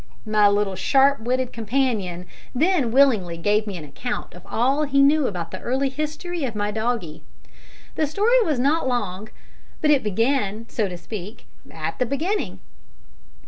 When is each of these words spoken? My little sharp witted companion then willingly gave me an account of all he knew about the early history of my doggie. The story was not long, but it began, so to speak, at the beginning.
My 0.25 0.47
little 0.47 0.73
sharp 0.75 1.19
witted 1.19 1.53
companion 1.53 2.25
then 2.55 2.89
willingly 2.89 3.37
gave 3.37 3.67
me 3.67 3.77
an 3.77 3.83
account 3.85 4.33
of 4.33 4.41
all 4.47 4.81
he 4.81 5.03
knew 5.03 5.27
about 5.27 5.51
the 5.51 5.59
early 5.61 5.89
history 5.89 6.43
of 6.43 6.55
my 6.55 6.71
doggie. 6.71 7.21
The 7.93 8.07
story 8.07 8.41
was 8.41 8.57
not 8.57 8.87
long, 8.87 9.29
but 9.79 9.91
it 9.91 10.01
began, 10.03 10.67
so 10.69 10.89
to 10.89 10.97
speak, 10.97 11.45
at 11.71 11.99
the 11.99 12.07
beginning. 12.07 12.61